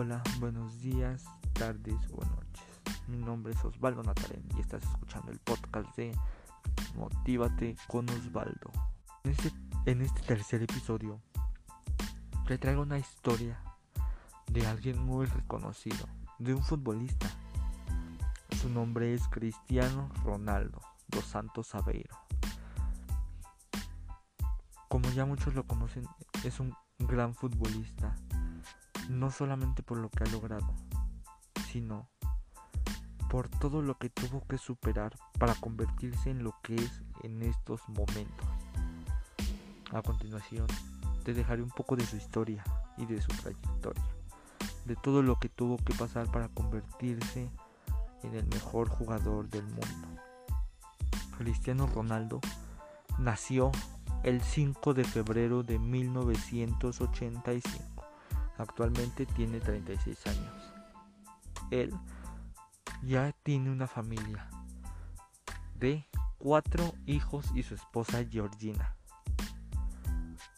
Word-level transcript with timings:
Hola, 0.00 0.22
buenos 0.38 0.80
días, 0.80 1.24
tardes 1.54 1.98
o 2.12 2.24
noches. 2.24 2.64
Mi 3.08 3.16
nombre 3.16 3.52
es 3.52 3.64
Osvaldo 3.64 4.00
Natarén 4.04 4.44
y 4.56 4.60
estás 4.60 4.84
escuchando 4.84 5.32
el 5.32 5.40
podcast 5.40 5.92
de 5.96 6.16
Motívate 6.94 7.74
con 7.88 8.08
Osvaldo. 8.08 8.70
En 9.24 9.32
este, 9.32 9.52
en 9.86 10.02
este 10.02 10.20
tercer 10.22 10.62
episodio 10.62 11.20
te 12.46 12.58
traigo 12.58 12.82
una 12.82 12.96
historia 12.96 13.60
de 14.46 14.64
alguien 14.68 15.04
muy 15.04 15.26
reconocido, 15.26 16.06
de 16.38 16.54
un 16.54 16.62
futbolista. 16.62 17.28
Su 18.62 18.68
nombre 18.68 19.14
es 19.14 19.26
Cristiano 19.26 20.10
Ronaldo 20.22 20.80
dos 21.08 21.24
Santos 21.24 21.74
Aveiro. 21.74 22.16
Como 24.86 25.10
ya 25.10 25.26
muchos 25.26 25.56
lo 25.56 25.66
conocen, 25.66 26.06
es 26.44 26.60
un 26.60 26.72
gran 27.00 27.34
futbolista 27.34 28.14
no 29.08 29.30
solamente 29.30 29.82
por 29.82 29.98
lo 29.98 30.10
que 30.10 30.24
ha 30.24 30.26
logrado, 30.26 30.74
sino 31.70 32.08
por 33.30 33.48
todo 33.48 33.80
lo 33.82 33.98
que 33.98 34.10
tuvo 34.10 34.46
que 34.46 34.58
superar 34.58 35.16
para 35.38 35.54
convertirse 35.54 36.30
en 36.30 36.44
lo 36.44 36.54
que 36.62 36.76
es 36.76 37.02
en 37.22 37.42
estos 37.42 37.80
momentos. 37.88 38.46
A 39.92 40.02
continuación, 40.02 40.66
te 41.24 41.34
dejaré 41.34 41.62
un 41.62 41.70
poco 41.70 41.96
de 41.96 42.06
su 42.06 42.16
historia 42.16 42.62
y 42.96 43.06
de 43.06 43.20
su 43.20 43.28
trayectoria, 43.28 44.04
de 44.84 44.94
todo 44.96 45.22
lo 45.22 45.38
que 45.38 45.48
tuvo 45.48 45.76
que 45.78 45.94
pasar 45.94 46.30
para 46.30 46.48
convertirse 46.48 47.50
en 48.22 48.34
el 48.34 48.46
mejor 48.46 48.88
jugador 48.88 49.48
del 49.48 49.64
mundo. 49.64 50.08
Cristiano 51.38 51.86
Ronaldo 51.86 52.40
nació 53.18 53.72
el 54.22 54.42
5 54.42 54.94
de 54.94 55.04
febrero 55.04 55.62
de 55.62 55.78
1985 55.78 57.97
Actualmente 58.58 59.24
tiene 59.24 59.60
36 59.60 60.26
años. 60.26 60.74
Él 61.70 61.94
ya 63.02 63.32
tiene 63.44 63.70
una 63.70 63.86
familia 63.86 64.48
de 65.76 66.04
cuatro 66.38 66.92
hijos 67.06 67.46
y 67.54 67.62
su 67.62 67.74
esposa 67.74 68.24
Georgina. 68.28 68.96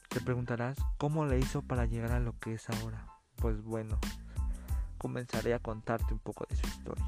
Te 0.09 0.21
preguntarás 0.21 0.79
cómo 0.97 1.27
le 1.27 1.39
hizo 1.39 1.63
para 1.63 1.85
llegar 1.85 2.13
a 2.13 2.21
lo 2.21 2.39
que 2.39 2.55
es 2.55 2.69
ahora. 2.71 3.07
Pues 3.37 3.63
bueno, 3.63 3.99
comenzaré 4.97 5.53
a 5.53 5.59
contarte 5.59 6.15
un 6.15 6.21
poco 6.21 6.47
de 6.49 6.57
su 6.57 6.67
historia. 6.67 7.05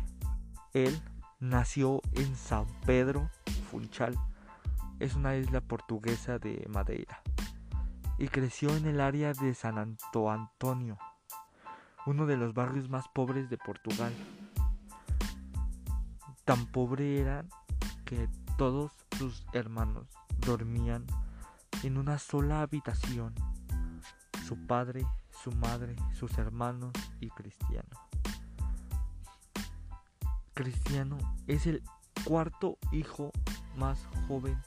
Él 0.74 1.00
nació 1.40 2.02
en 2.12 2.36
San 2.36 2.66
Pedro 2.84 3.30
Funchal. 3.70 4.18
Es 5.00 5.14
una 5.14 5.36
isla 5.36 5.62
portuguesa 5.62 6.38
de 6.38 6.66
Madeira 6.68 7.22
y 8.22 8.28
creció 8.28 8.76
en 8.76 8.86
el 8.86 9.00
área 9.00 9.32
de 9.32 9.52
San 9.52 9.78
Antonio, 9.78 10.96
uno 12.06 12.24
de 12.24 12.36
los 12.36 12.54
barrios 12.54 12.88
más 12.88 13.08
pobres 13.08 13.50
de 13.50 13.58
Portugal. 13.58 14.12
Tan 16.44 16.66
pobre 16.66 17.18
era 17.20 17.44
que 18.04 18.28
todos 18.56 18.92
sus 19.18 19.44
hermanos 19.52 20.06
dormían 20.38 21.04
en 21.82 21.98
una 21.98 22.16
sola 22.20 22.62
habitación, 22.62 23.34
su 24.46 24.68
padre, 24.68 25.04
su 25.42 25.50
madre, 25.50 25.96
sus 26.12 26.38
hermanos 26.38 26.92
y 27.18 27.28
Cristiano. 27.30 28.08
Cristiano 30.54 31.18
es 31.48 31.66
el 31.66 31.82
cuarto 32.24 32.78
hijo 32.92 33.32
más 33.76 34.06
joven 34.28 34.62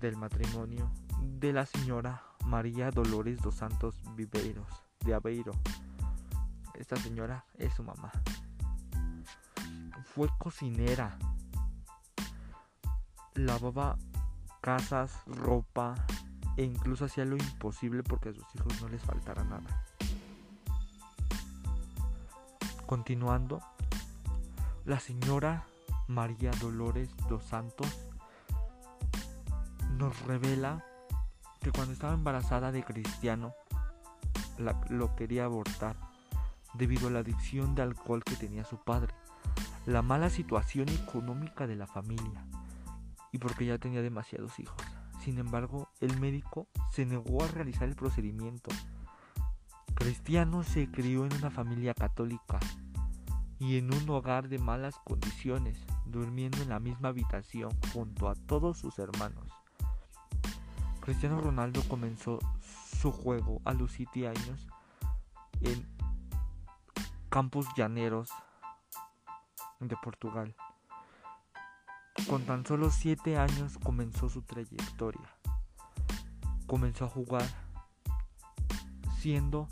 del 0.00 0.16
matrimonio 0.16 0.90
de 1.20 1.52
la 1.52 1.64
señora 1.64 2.27
María 2.48 2.90
Dolores 2.90 3.42
dos 3.42 3.56
Santos 3.56 4.00
Viveiros 4.16 4.66
de 5.04 5.12
Aveiro. 5.12 5.52
Esta 6.74 6.96
señora 6.96 7.44
es 7.58 7.74
su 7.74 7.82
mamá. 7.82 8.10
Fue 10.14 10.30
cocinera. 10.38 11.18
Lavaba 13.34 13.98
casas, 14.62 15.12
ropa 15.26 15.94
e 16.56 16.64
incluso 16.64 17.04
hacía 17.04 17.26
lo 17.26 17.36
imposible 17.36 18.02
porque 18.02 18.30
a 18.30 18.32
sus 18.32 18.46
hijos 18.54 18.80
no 18.80 18.88
les 18.88 19.02
faltara 19.02 19.44
nada. 19.44 19.84
Continuando, 22.86 23.60
la 24.86 24.98
señora 25.00 25.66
María 26.06 26.50
Dolores 26.62 27.10
dos 27.28 27.44
Santos 27.44 28.08
nos 29.98 30.18
revela 30.22 30.87
que 31.60 31.72
cuando 31.72 31.92
estaba 31.92 32.14
embarazada 32.14 32.72
de 32.72 32.84
Cristiano 32.84 33.54
lo 34.88 35.14
quería 35.14 35.44
abortar 35.44 35.96
debido 36.74 37.08
a 37.08 37.10
la 37.10 37.20
adicción 37.20 37.74
de 37.74 37.82
alcohol 37.82 38.22
que 38.24 38.36
tenía 38.36 38.64
su 38.64 38.82
padre, 38.82 39.14
la 39.86 40.02
mala 40.02 40.30
situación 40.30 40.88
económica 40.88 41.66
de 41.66 41.76
la 41.76 41.86
familia 41.86 42.44
y 43.32 43.38
porque 43.38 43.66
ya 43.66 43.78
tenía 43.78 44.02
demasiados 44.02 44.58
hijos. 44.58 44.76
Sin 45.24 45.38
embargo, 45.38 45.88
el 46.00 46.18
médico 46.20 46.68
se 46.92 47.04
negó 47.04 47.42
a 47.42 47.48
realizar 47.48 47.88
el 47.88 47.96
procedimiento. 47.96 48.70
Cristiano 49.94 50.62
se 50.62 50.90
crió 50.90 51.26
en 51.26 51.34
una 51.34 51.50
familia 51.50 51.94
católica 51.94 52.60
y 53.58 53.78
en 53.78 53.92
un 53.92 54.08
hogar 54.10 54.48
de 54.48 54.58
malas 54.58 54.94
condiciones, 55.04 55.84
durmiendo 56.06 56.62
en 56.62 56.68
la 56.68 56.78
misma 56.78 57.08
habitación 57.08 57.70
junto 57.92 58.28
a 58.28 58.34
todos 58.34 58.78
sus 58.78 58.98
hermanos. 58.98 59.57
Cristiano 61.08 61.40
Ronaldo 61.40 61.82
comenzó 61.88 62.38
su 63.00 63.10
juego 63.10 63.62
a 63.64 63.72
los 63.72 63.92
7 63.92 64.28
años 64.28 64.68
en 65.62 65.88
Campos 67.30 67.66
Llaneros 67.78 68.28
de 69.80 69.96
Portugal. 69.96 70.54
Con 72.28 72.42
tan 72.42 72.66
solo 72.66 72.90
7 72.90 73.38
años 73.38 73.78
comenzó 73.82 74.28
su 74.28 74.42
trayectoria. 74.42 75.34
Comenzó 76.66 77.06
a 77.06 77.08
jugar 77.08 77.46
siendo 79.18 79.66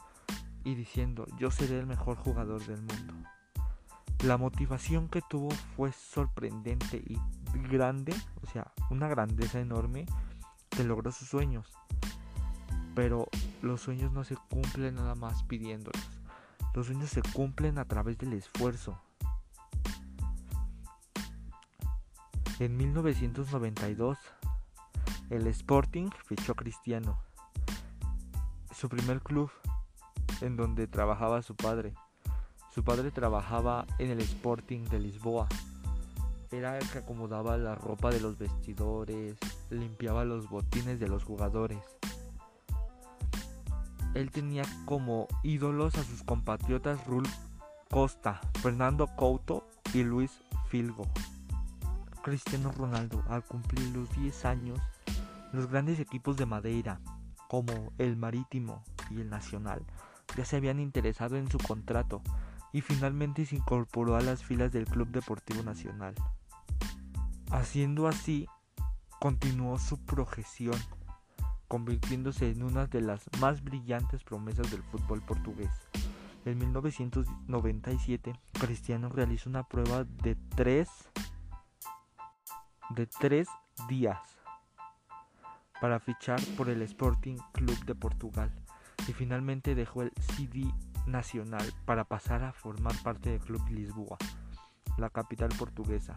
y 0.65 0.75
diciendo 0.75 1.27
yo 1.39 1.51
seré 1.51 1.79
el 1.79 1.87
mejor 1.87 2.17
jugador 2.17 2.65
del 2.65 2.81
mundo. 2.81 3.13
La 4.25 4.39
motivación 4.39 5.11
que 5.11 5.21
tuvo 5.21 5.51
fue 5.77 5.93
sorprendente 5.93 6.97
y 6.97 7.21
grande, 7.69 8.15
o 8.43 8.47
sea, 8.47 8.73
una 8.89 9.07
grandeza 9.07 9.61
enorme 9.61 10.07
que 10.76 10.84
logró 10.84 11.10
sus 11.12 11.28
sueños. 11.28 11.66
Pero 12.94 13.28
los 13.62 13.81
sueños 13.81 14.12
no 14.12 14.25
se 14.25 14.37
cumplen 14.37 14.94
nada 14.94 15.14
más 15.14 15.42
pidiéndolos. 15.44 16.03
Los 16.75 16.87
sueños 16.87 17.10
se 17.10 17.22
cumplen 17.22 17.78
a 17.78 17.87
través 17.87 18.19
del 18.19 18.32
esfuerzo. 18.34 19.00
En 22.59 22.76
1992, 22.76 24.19
el 25.31 25.47
Sporting 25.47 26.10
fichó 26.25 26.53
a 26.53 26.56
Cristiano. 26.56 27.19
Su 28.75 28.88
primer 28.88 29.20
club 29.20 29.50
en 30.41 30.56
donde 30.56 30.87
trabajaba 30.87 31.43
su 31.43 31.56
padre. 31.56 31.94
Su 32.75 32.84
padre 32.84 33.10
trabajaba 33.10 33.87
en 33.98 34.10
el 34.10 34.20
Sporting 34.20 34.84
de 34.84 35.00
Lisboa 35.00 35.48
era 36.53 36.78
el 36.78 36.88
que 36.88 36.98
acomodaba 36.98 37.56
la 37.56 37.75
ropa 37.75 38.10
de 38.10 38.20
los 38.20 38.38
vestidores, 38.38 39.37
limpiaba 39.71 40.25
los 40.25 40.49
botines 40.49 41.00
de 41.00 41.09
los 41.09 41.25
jugadores. 41.25 41.78
Él 44.15 44.31
tenía 44.31 44.65
como 44.87 45.28
ídolos 45.43 45.97
a 45.97 46.04
sus 46.04 46.22
compatriotas 46.22 47.06
Rul 47.06 47.28
Costa, 47.91 48.41
Fernando 48.62 49.06
Couto 49.09 49.66
y 49.93 50.03
Luis 50.03 50.31
Filgo. 50.69 51.06
Cristiano 52.22 52.72
Ronaldo, 52.72 53.22
al 53.28 53.44
cumplir 53.44 53.94
los 53.94 54.10
10 54.16 54.44
años, 54.47 54.81
los 55.53 55.69
grandes 55.69 56.00
equipos 56.00 56.37
de 56.37 56.46
Madeira, 56.46 57.00
como 57.49 57.93
el 57.99 58.17
Marítimo 58.17 58.82
y 59.11 59.20
el 59.20 59.31
Nacional, 59.31 59.85
ya 60.37 60.44
se 60.44 60.56
habían 60.56 60.81
interesado 60.81 61.37
en 61.37 61.50
su 61.50 61.58
contrato 61.58 62.23
y 62.73 62.81
finalmente 62.81 63.46
se 63.46 63.56
incorporó 63.56 64.17
a 64.17 64.20
las 64.20 64.43
filas 64.43 64.73
del 64.73 64.87
Club 64.87 65.08
Deportivo 65.08 65.62
Nacional. 65.62 66.14
Haciendo 67.50 68.08
así, 68.08 68.49
continuó 69.19 69.79
su 69.79 69.99
progresión, 69.99 70.79
convirtiéndose 71.69 72.51
en 72.51 72.63
una 72.63 72.87
de 72.87 73.01
las 73.01 73.29
más 73.41 73.63
brillantes 73.63 74.23
promesas 74.23 74.71
del 74.71 74.83
fútbol 74.83 75.23
portugués. 75.23 75.71
En 76.45 76.59
1997, 76.59 78.39
Cristiano 78.53 79.09
realizó 79.09 79.51
una 79.51 79.65
prueba 79.65 80.05
de 80.05 80.37
tres, 80.55 80.89
de 82.91 83.07
tres 83.07 83.49
días 83.89 84.21
para 85.81 85.99
fichar 85.99 86.41
por 86.57 86.69
el 86.69 86.83
Sporting 86.83 87.37
Club 87.53 87.85
de 87.85 87.95
Portugal 87.95 88.53
y 89.09 89.13
finalmente 89.13 89.75
dejó 89.75 90.03
el 90.03 90.13
CD 90.21 90.73
Nacional 91.07 91.73
para 91.85 92.05
pasar 92.05 92.43
a 92.45 92.53
formar 92.53 92.95
parte 93.03 93.31
del 93.31 93.41
Club 93.41 93.63
Lisboa 93.69 94.19
la 94.98 95.10
capital 95.10 95.50
portuguesa. 95.58 96.14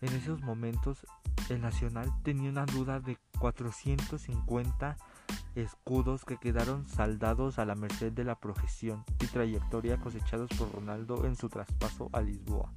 En 0.00 0.12
esos 0.14 0.42
momentos 0.42 1.06
el 1.48 1.60
Nacional 1.60 2.10
tenía 2.22 2.50
una 2.50 2.66
duda 2.66 3.00
de 3.00 3.18
450 3.38 4.96
escudos 5.54 6.24
que 6.24 6.38
quedaron 6.38 6.86
saldados 6.86 7.58
a 7.58 7.64
la 7.64 7.74
merced 7.74 8.12
de 8.12 8.24
la 8.24 8.38
profesión 8.38 9.04
y 9.20 9.26
trayectoria 9.26 9.98
cosechados 9.98 10.50
por 10.56 10.72
Ronaldo 10.72 11.26
en 11.26 11.36
su 11.36 11.48
traspaso 11.48 12.08
a 12.12 12.20
Lisboa. 12.20 12.72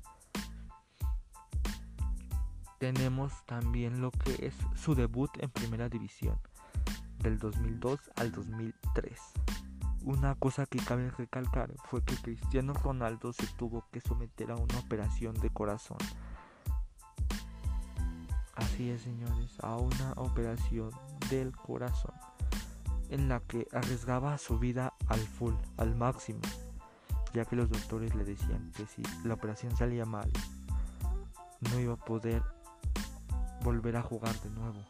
Tenemos 2.79 3.31
también 3.45 4.01
lo 4.01 4.11
que 4.11 4.47
es 4.47 4.55
su 4.75 4.95
debut 4.95 5.31
en 5.39 5.49
primera 5.49 5.87
división, 5.87 6.37
del 7.19 7.39
2002 7.39 7.99
al 8.17 8.31
2003. 8.31 9.19
Una 10.05 10.35
cosa 10.35 10.67
que 10.67 10.77
cabe 10.77 11.09
recalcar 11.09 11.73
fue 11.89 12.03
que 12.03 12.15
Cristiano 12.15 12.73
Ronaldo 12.73 13.33
se 13.33 13.47
tuvo 13.47 13.87
que 13.91 14.01
someter 14.01 14.51
a 14.51 14.55
una 14.55 14.77
operación 14.77 15.33
de 15.33 15.49
corazón. 15.49 15.97
Así 18.53 18.91
es, 18.91 19.01
señores, 19.01 19.57
a 19.63 19.77
una 19.77 20.13
operación 20.17 20.91
del 21.31 21.55
corazón 21.55 22.13
en 23.09 23.29
la 23.29 23.39
que 23.39 23.67
arriesgaba 23.71 24.37
su 24.37 24.59
vida 24.59 24.93
al 25.07 25.21
full, 25.21 25.55
al 25.77 25.95
máximo, 25.95 26.41
ya 27.33 27.45
que 27.45 27.55
los 27.55 27.71
doctores 27.71 28.13
le 28.13 28.25
decían 28.25 28.71
que 28.77 28.85
si 28.85 29.01
la 29.23 29.33
operación 29.33 29.75
salía 29.75 30.05
mal, 30.05 30.31
no 31.71 31.79
iba 31.79 31.95
a 31.95 31.97
poder 31.97 32.43
volver 33.63 33.97
a 33.97 34.03
jugar 34.03 34.39
de 34.41 34.51
nuevo. 34.51 34.85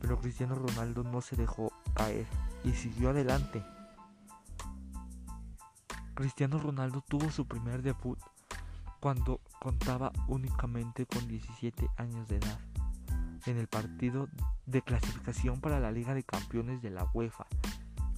Pero 0.00 0.18
Cristiano 0.18 0.56
Ronaldo 0.56 1.04
no 1.04 1.20
se 1.20 1.36
dejó 1.36 1.72
caer 1.94 2.26
y 2.64 2.72
siguió 2.72 3.10
adelante. 3.10 3.62
Cristiano 6.16 6.58
Ronaldo 6.58 7.04
tuvo 7.06 7.30
su 7.30 7.46
primer 7.46 7.82
debut 7.82 8.18
cuando 9.00 9.42
contaba 9.60 10.10
únicamente 10.28 11.04
con 11.04 11.28
17 11.28 11.88
años 11.98 12.26
de 12.26 12.36
edad 12.36 12.58
en 13.44 13.58
el 13.58 13.68
partido 13.68 14.26
de 14.64 14.80
clasificación 14.80 15.60
para 15.60 15.78
la 15.78 15.92
Liga 15.92 16.14
de 16.14 16.22
Campeones 16.24 16.80
de 16.80 16.88
la 16.88 17.04
UEFA 17.12 17.46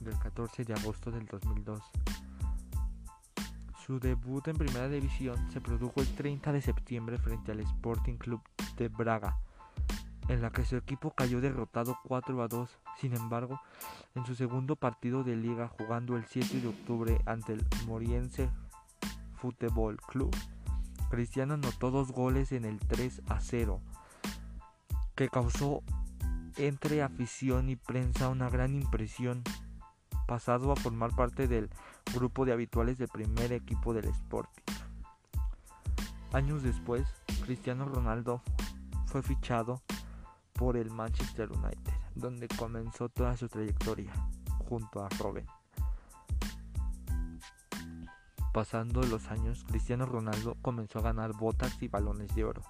del 0.01 0.17
14 0.17 0.65
de 0.65 0.75
agosto 0.75 1.11
del 1.11 1.27
2002. 1.27 1.83
Su 3.85 3.99
debut 3.99 4.47
en 4.47 4.57
primera 4.57 4.89
división 4.89 5.37
se 5.51 5.61
produjo 5.61 6.01
el 6.01 6.07
30 6.15 6.53
de 6.53 6.63
septiembre 6.63 7.19
frente 7.19 7.51
al 7.51 7.61
Sporting 7.61 8.17
Club 8.17 8.41
de 8.77 8.87
Braga, 8.89 9.41
en 10.29 10.43
la 10.43 10.51
que 10.51 10.65
su 10.65 10.77
equipo 10.77 11.11
cayó 11.11 11.41
derrotado 11.41 11.99
4 12.05 12.43
a 12.43 12.49
2. 12.49 12.71
Sin 12.99 13.15
embargo, 13.15 13.61
en 14.15 14.25
su 14.27 14.35
segundo 14.35 14.77
partido 14.77 15.25
de 15.25 15.37
liga 15.37 15.69
jugando 15.69 16.17
el 16.17 16.25
7 16.27 16.61
de 16.61 16.69
octubre 16.69 17.21
ante 17.27 17.55
el 17.55 17.67
Moriense 17.87 18.51
Football 19.41 19.99
Club, 20.03 20.35
Cristiano 21.11 21.55
anotó 21.55 21.91
dos 21.91 22.13
goles 22.13 22.53
en 22.53 22.65
el 22.65 22.79
3 22.79 23.23
a 23.29 23.41
0 23.41 23.81
que 25.15 25.29
causó 25.29 25.83
entre 26.59 27.03
afición 27.03 27.71
y 27.71 27.77
prensa 27.77 28.29
una 28.29 28.51
gran 28.51 28.75
impresión, 28.75 29.43
pasado 30.27 30.71
a 30.71 30.77
formar 30.77 31.15
parte 31.15 31.49
del 31.49 31.71
grupo 32.15 32.45
de 32.45 32.53
habituales 32.53 32.99
del 32.99 33.09
primer 33.09 33.53
equipo 33.53 33.95
del 33.95 34.05
Sporting. 34.05 34.63
Años 36.33 36.63
después, 36.63 37.07
Cristiano 37.45 37.87
Ronaldo 37.87 38.43
fue 39.07 39.23
fichado 39.23 39.83
por 40.59 40.77
el 40.77 40.91
Manchester 40.91 41.51
United, 41.53 41.93
donde 42.17 42.49
comenzó 42.49 43.09
toda 43.09 43.37
su 43.37 43.49
trayectoria 43.49 44.13
junto 44.69 45.05
a 45.05 45.09
Robin. 45.21 45.47
Pasando 48.53 49.03
los 49.05 49.29
años, 49.29 49.65
Cristiano 49.69 50.05
Ronaldo 50.05 50.57
comenzó 50.61 50.99
a 50.99 51.03
ganar 51.03 51.33
botas 51.33 51.81
y 51.81 51.87
balones 51.87 52.35
de 52.35 52.45
oro. 52.45 52.63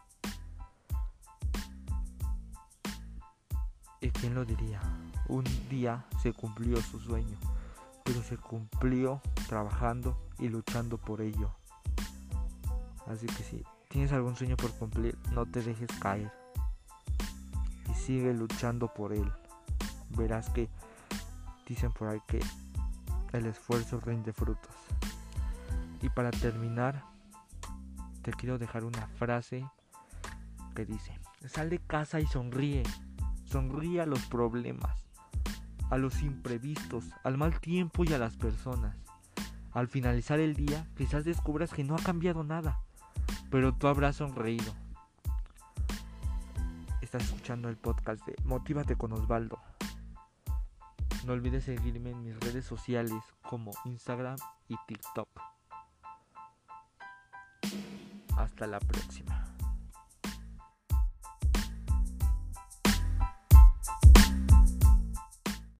¿Y 4.02 4.10
quién 4.10 4.34
lo 4.34 4.44
diría? 4.44 4.80
Un 5.28 5.44
día 5.70 6.04
se 6.22 6.34
cumplió 6.34 6.80
su 6.82 7.00
sueño, 7.00 7.38
pero 8.04 8.22
se 8.22 8.36
cumplió 8.36 9.22
trabajando 9.48 10.28
y 10.38 10.48
luchando 10.48 10.98
por 10.98 11.22
ello. 11.22 11.54
Así 13.06 13.26
que 13.26 13.42
si 13.42 13.64
tienes 13.88 14.12
algún 14.12 14.36
sueño 14.36 14.56
por 14.56 14.72
cumplir, 14.72 15.16
no 15.32 15.46
te 15.46 15.62
dejes 15.62 15.88
caer 16.00 16.30
sigue 18.08 18.32
luchando 18.32 18.88
por 18.94 19.12
él. 19.12 19.30
Verás 20.16 20.48
que 20.48 20.70
dicen 21.66 21.92
por 21.92 22.08
ahí 22.08 22.20
que 22.26 22.40
el 23.34 23.44
esfuerzo 23.44 24.00
rinde 24.00 24.32
frutos. 24.32 24.74
Y 26.00 26.08
para 26.08 26.30
terminar, 26.30 27.04
te 28.22 28.32
quiero 28.32 28.56
dejar 28.56 28.84
una 28.84 29.06
frase 29.18 29.68
que 30.74 30.86
dice, 30.86 31.20
sal 31.46 31.68
de 31.68 31.80
casa 31.80 32.18
y 32.18 32.26
sonríe. 32.26 32.82
Sonríe 33.44 34.00
a 34.00 34.06
los 34.06 34.24
problemas, 34.24 35.06
a 35.90 35.98
los 35.98 36.22
imprevistos, 36.22 37.04
al 37.24 37.36
mal 37.36 37.60
tiempo 37.60 38.04
y 38.04 38.14
a 38.14 38.18
las 38.18 38.38
personas. 38.38 38.96
Al 39.72 39.86
finalizar 39.86 40.40
el 40.40 40.54
día, 40.54 40.86
quizás 40.96 41.26
descubras 41.26 41.74
que 41.74 41.84
no 41.84 41.94
ha 41.94 41.98
cambiado 42.02 42.42
nada, 42.42 42.80
pero 43.50 43.74
tú 43.74 43.86
habrás 43.86 44.16
sonreído. 44.16 44.72
Estás 47.08 47.24
escuchando 47.24 47.70
el 47.70 47.78
podcast 47.78 48.22
de 48.26 48.36
Motívate 48.44 48.94
con 48.94 49.14
Osvaldo. 49.14 49.58
No 51.24 51.32
olvides 51.32 51.64
seguirme 51.64 52.10
en 52.10 52.22
mis 52.22 52.38
redes 52.38 52.66
sociales 52.66 53.22
como 53.40 53.70
Instagram 53.86 54.36
y 54.68 54.76
TikTok. 54.86 55.26
Hasta 58.36 58.66
la 58.66 58.78
próxima. 58.78 59.47